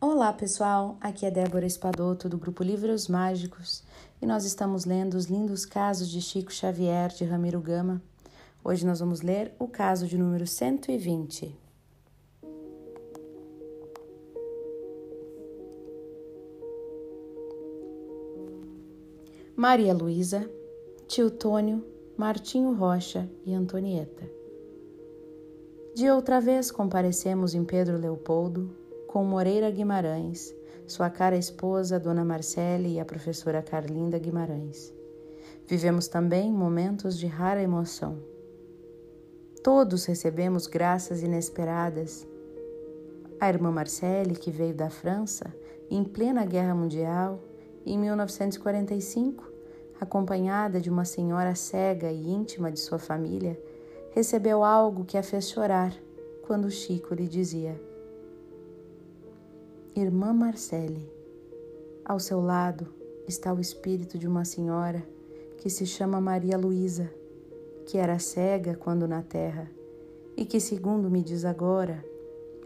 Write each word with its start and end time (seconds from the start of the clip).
Olá 0.00 0.32
pessoal, 0.32 0.96
aqui 1.00 1.26
é 1.26 1.30
Débora 1.30 1.66
Espadoto 1.66 2.28
do 2.28 2.38
grupo 2.38 2.62
Livros 2.62 3.08
Mágicos 3.08 3.82
e 4.22 4.26
nós 4.26 4.44
estamos 4.44 4.84
lendo 4.84 5.14
os 5.14 5.24
lindos 5.24 5.66
casos 5.66 6.08
de 6.08 6.22
Chico 6.22 6.52
Xavier 6.52 7.08
de 7.08 7.24
Ramiro 7.24 7.60
Gama. 7.60 8.00
Hoje 8.62 8.86
nós 8.86 9.00
vamos 9.00 9.22
ler 9.22 9.52
o 9.58 9.66
caso 9.66 10.06
de 10.06 10.16
número 10.16 10.46
120. 10.46 11.52
Maria 19.56 19.92
Luísa, 19.92 20.48
Tio 21.08 21.28
Tônio, 21.28 21.84
Martinho 22.16 22.72
Rocha 22.72 23.28
e 23.44 23.52
Antonieta. 23.52 24.30
De 25.92 26.08
outra 26.08 26.40
vez 26.40 26.70
comparecemos 26.70 27.52
em 27.52 27.64
Pedro 27.64 27.98
Leopoldo, 27.98 28.70
com 29.08 29.24
Moreira 29.24 29.70
Guimarães, 29.70 30.54
sua 30.86 31.08
cara 31.08 31.34
esposa, 31.34 31.98
Dona 31.98 32.24
Marcele 32.24 32.92
e 32.92 33.00
a 33.00 33.06
professora 33.06 33.62
Carlinda 33.62 34.18
Guimarães. 34.18 34.92
Vivemos 35.66 36.08
também 36.08 36.52
momentos 36.52 37.18
de 37.18 37.26
rara 37.26 37.62
emoção. 37.62 38.18
Todos 39.64 40.04
recebemos 40.04 40.66
graças 40.66 41.22
inesperadas. 41.22 42.28
A 43.40 43.48
irmã 43.48 43.72
Marcele, 43.72 44.34
que 44.34 44.50
veio 44.50 44.74
da 44.74 44.90
França 44.90 45.54
em 45.90 46.04
plena 46.04 46.44
Guerra 46.44 46.74
Mundial, 46.74 47.40
em 47.86 47.98
1945, 47.98 49.42
acompanhada 49.98 50.82
de 50.82 50.90
uma 50.90 51.06
senhora 51.06 51.54
cega 51.54 52.12
e 52.12 52.28
íntima 52.28 52.70
de 52.70 52.78
sua 52.78 52.98
família, 52.98 53.58
recebeu 54.10 54.62
algo 54.62 55.06
que 55.06 55.16
a 55.16 55.22
fez 55.22 55.48
chorar 55.48 55.94
quando 56.46 56.70
Chico 56.70 57.14
lhe 57.14 57.26
dizia: 57.26 57.88
Irmã 60.00 60.32
Marcele, 60.32 61.10
ao 62.04 62.20
seu 62.20 62.40
lado 62.40 62.86
está 63.26 63.52
o 63.52 63.58
espírito 63.58 64.16
de 64.16 64.28
uma 64.28 64.44
senhora 64.44 65.02
que 65.56 65.68
se 65.68 65.84
chama 65.84 66.20
Maria 66.20 66.56
Luísa, 66.56 67.10
que 67.84 67.98
era 67.98 68.16
cega 68.20 68.76
quando 68.76 69.08
na 69.08 69.22
terra 69.22 69.68
e 70.36 70.44
que, 70.44 70.60
segundo 70.60 71.10
me 71.10 71.20
diz 71.20 71.44
agora, 71.44 72.04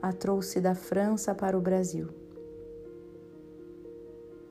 a 0.00 0.10
trouxe 0.10 0.58
da 0.58 0.74
França 0.74 1.34
para 1.34 1.58
o 1.58 1.60
Brasil. 1.60 2.08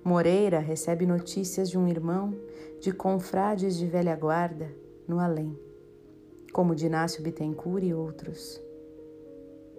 Moreira 0.04 0.60
recebe 0.60 1.08
notícias 1.08 1.72
de 1.72 1.80
um 1.80 1.88
irmão 1.88 2.36
de 2.80 2.92
confrades 2.92 3.76
de 3.76 3.88
velha 3.88 4.16
guarda 4.16 4.72
no 5.08 5.20
além, 5.20 5.58
como 6.54 6.76
Dinácio 6.76 7.24
Bittencourt 7.24 7.84
e 7.84 7.92
outros. 7.92 8.67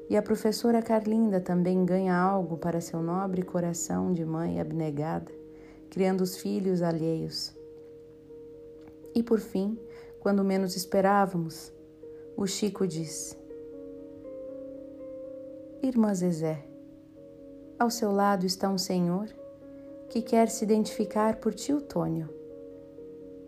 E 0.08 0.16
a 0.16 0.22
professora 0.22 0.80
Carlinda 0.80 1.38
também 1.38 1.84
ganha 1.84 2.16
algo 2.16 2.56
para 2.56 2.80
seu 2.80 3.02
nobre 3.02 3.42
coração 3.42 4.10
de 4.10 4.24
mãe 4.24 4.58
abnegada, 4.58 5.30
criando 5.90 6.22
os 6.22 6.38
filhos 6.38 6.80
alheios. 6.80 7.54
E 9.14 9.22
por 9.22 9.38
fim, 9.38 9.78
quando 10.18 10.42
menos 10.42 10.76
esperávamos, 10.76 11.70
o 12.34 12.46
Chico 12.46 12.86
diz: 12.86 13.38
Irmã 15.82 16.14
Zezé, 16.14 16.64
ao 17.78 17.90
seu 17.90 18.10
lado 18.10 18.46
está 18.46 18.70
um 18.70 18.78
senhor 18.78 19.28
que 20.08 20.22
quer 20.22 20.48
se 20.48 20.64
identificar 20.64 21.36
por 21.36 21.52
tio 21.52 21.82
Tônio. 21.82 22.30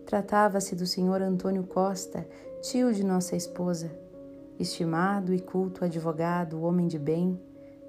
Tratava-se 0.04 0.76
do 0.76 0.86
senhor 0.86 1.22
Antônio 1.22 1.64
Costa, 1.64 2.28
tio 2.60 2.92
de 2.92 3.02
nossa 3.02 3.34
esposa 3.34 3.90
estimado 4.60 5.32
e 5.32 5.40
culto 5.40 5.84
advogado, 5.84 6.62
homem 6.62 6.86
de 6.86 6.98
bem, 6.98 7.40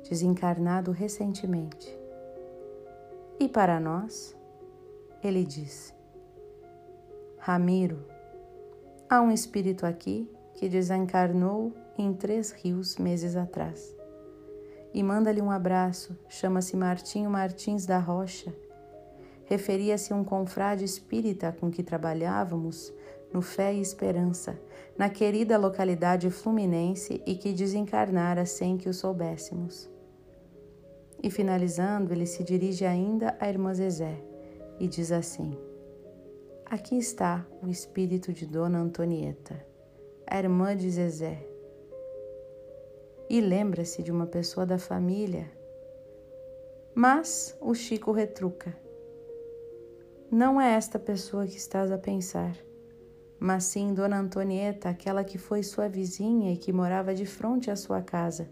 desencarnado 0.10 0.92
recentemente. 0.92 2.00
E 3.38 3.50
para 3.50 3.80
nós, 3.80 4.36
ele 5.22 5.44
diz: 5.44 5.94
Ramiro, 7.38 8.06
há 9.10 9.22
um 9.22 9.32
espírito 9.32 9.86
aqui 9.86 10.32
que 10.54 10.70
desencarnou 10.70 11.74
em 11.98 12.14
Três 12.14 12.52
Rios 12.52 12.98
meses 12.98 13.36
atrás. 13.36 13.96
E 14.94 15.04
manda-lhe 15.04 15.42
um 15.42 15.52
abraço, 15.52 16.18
chama-se 16.30 16.76
Martinho 16.78 17.30
Martins 17.30 17.86
da 17.86 17.98
Rocha. 17.98 18.54
Referia-se 19.46 20.14
a 20.14 20.16
um 20.16 20.24
confrade 20.24 20.86
espírita 20.86 21.52
com 21.52 21.70
que 21.70 21.84
trabalhávamos 21.84 22.94
no 23.34 23.42
Fé 23.42 23.74
e 23.74 23.82
Esperança, 23.82 24.60
na 24.98 25.10
querida 25.10 25.58
localidade 25.58 26.30
fluminense 26.30 27.22
e 27.26 27.36
que 27.36 27.54
desencarnara 27.54 28.46
sem 28.46 28.78
que 28.78 28.90
o 28.90 28.94
soubéssemos. 28.94 29.90
E 31.24 31.30
finalizando, 31.30 32.14
ele 32.14 32.26
se 32.26 32.44
dirige 32.44 32.86
ainda 32.86 33.36
à 33.40 33.48
irmã 33.48 33.74
Zezé 33.74 34.22
e 34.80 34.88
diz 34.88 35.12
assim: 35.12 35.58
Aqui 36.66 36.98
está 36.98 37.46
o 37.62 37.68
espírito 37.68 38.34
de 38.34 38.46
Dona 38.46 38.80
Antonieta, 38.80 39.64
a 40.26 40.40
irmã 40.40 40.76
de 40.76 40.90
Zezé. 40.90 41.48
E 43.30 43.40
lembra-se 43.40 44.04
de 44.04 44.12
uma 44.12 44.26
pessoa 44.26 44.66
da 44.66 44.78
família. 44.78 45.50
Mas 46.94 47.56
o 47.62 47.74
Chico 47.74 48.12
retruca: 48.12 48.76
Não 50.30 50.60
é 50.60 50.74
esta 50.74 51.00
pessoa 51.00 51.46
que 51.46 51.56
estás 51.56 51.92
a 51.92 51.98
pensar 51.98 52.58
mas 53.44 53.64
sim 53.64 53.92
Dona 53.92 54.20
Antonieta, 54.20 54.88
aquela 54.88 55.24
que 55.24 55.40
foi 55.40 55.64
sua 55.64 55.90
vizinha 55.90 56.54
e 56.54 56.58
que 56.58 56.72
morava 56.72 57.12
de 57.12 57.26
frente 57.26 57.72
à 57.72 57.76
sua 57.76 58.00
casa. 58.00 58.48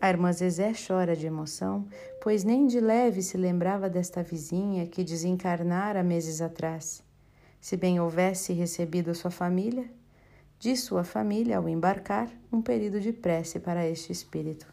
A 0.00 0.08
irmã 0.08 0.32
Zezé 0.32 0.72
chora 0.72 1.16
de 1.16 1.26
emoção, 1.26 1.84
pois 2.22 2.44
nem 2.44 2.68
de 2.68 2.78
leve 2.78 3.20
se 3.22 3.36
lembrava 3.36 3.90
desta 3.90 4.22
vizinha 4.22 4.86
que 4.86 5.02
desencarnara 5.02 6.00
meses 6.04 6.40
atrás. 6.40 7.02
Se 7.60 7.76
bem 7.76 7.98
houvesse 7.98 8.52
recebido 8.52 9.12
sua 9.16 9.32
família, 9.32 9.90
de 10.60 10.76
sua 10.76 11.02
família, 11.02 11.58
ao 11.58 11.68
embarcar, 11.68 12.30
um 12.52 12.62
período 12.62 13.00
de 13.00 13.12
prece 13.12 13.58
para 13.58 13.84
este 13.84 14.12
espírito. 14.12 14.72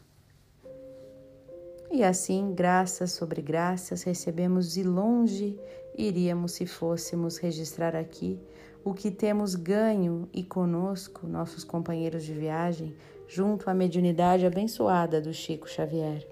E 1.90 2.04
assim, 2.04 2.54
graças 2.54 3.10
sobre 3.10 3.42
graças, 3.42 4.04
recebemos 4.04 4.72
de 4.72 4.84
longe 4.84 5.58
iríamos 5.96 6.52
se 6.52 6.64
fôssemos 6.64 7.38
registrar 7.38 7.96
aqui 7.96 8.40
o 8.84 8.94
que 8.94 9.10
temos 9.10 9.54
ganho 9.54 10.28
e 10.32 10.42
conosco, 10.42 11.26
nossos 11.26 11.64
companheiros 11.64 12.24
de 12.24 12.32
viagem, 12.32 12.94
junto 13.26 13.68
à 13.68 13.74
mediunidade 13.74 14.46
abençoada 14.46 15.20
do 15.20 15.32
Chico 15.32 15.68
Xavier. 15.68 16.26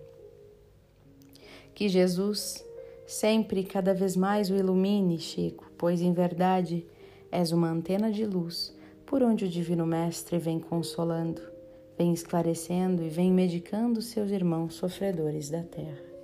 Que 1.75 1.89
Jesus 1.89 2.65
sempre 3.07 3.63
cada 3.65 3.93
vez 3.93 4.17
mais 4.17 4.51
o 4.51 4.57
ilumine, 4.57 5.19
Chico, 5.19 5.71
pois 5.77 6.01
em 6.01 6.13
verdade 6.13 6.87
és 7.31 7.53
uma 7.53 7.69
antena 7.69 8.11
de 8.11 8.25
luz 8.25 8.75
por 9.05 9.23
onde 9.23 9.45
o 9.45 9.49
Divino 9.49 9.87
Mestre 9.87 10.39
vem 10.39 10.59
consolando, 10.59 11.41
vem 11.97 12.13
esclarecendo 12.13 13.05
e 13.05 13.09
vem 13.09 13.33
medicando 13.33 14.03
seus 14.03 14.31
irmãos 14.31 14.75
sofredores 14.75 15.49
da 15.49 15.63
terra. 15.63 16.16